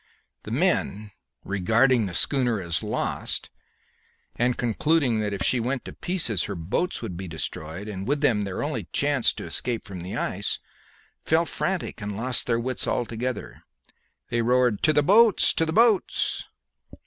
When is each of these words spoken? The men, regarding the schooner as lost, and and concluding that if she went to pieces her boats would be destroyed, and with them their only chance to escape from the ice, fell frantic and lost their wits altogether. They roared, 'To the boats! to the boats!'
The 0.41 0.49
men, 0.49 1.11
regarding 1.45 2.07
the 2.07 2.15
schooner 2.15 2.59
as 2.59 2.81
lost, 2.81 3.51
and 4.35 4.45
and 4.53 4.57
concluding 4.57 5.19
that 5.19 5.31
if 5.31 5.43
she 5.43 5.59
went 5.59 5.85
to 5.85 5.93
pieces 5.93 6.45
her 6.45 6.55
boats 6.55 7.03
would 7.03 7.15
be 7.15 7.27
destroyed, 7.27 7.87
and 7.87 8.07
with 8.07 8.19
them 8.19 8.41
their 8.41 8.63
only 8.63 8.85
chance 8.85 9.31
to 9.33 9.43
escape 9.45 9.87
from 9.87 9.99
the 9.99 10.17
ice, 10.17 10.57
fell 11.23 11.45
frantic 11.45 12.01
and 12.01 12.17
lost 12.17 12.47
their 12.47 12.59
wits 12.59 12.87
altogether. 12.87 13.61
They 14.31 14.41
roared, 14.41 14.81
'To 14.81 14.91
the 14.91 15.03
boats! 15.03 15.53
to 15.53 15.67
the 15.67 15.71
boats!' 15.73 16.45